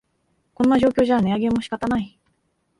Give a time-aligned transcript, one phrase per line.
[0.55, 2.19] こんな状況じゃ値上げも仕方ない